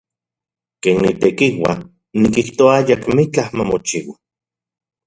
Ken 0.81 0.97
nitekiua, 1.03 1.73
nikijtoa 2.19 2.73
ayakmitlaj 2.79 3.49
mamochiua. 3.57 4.15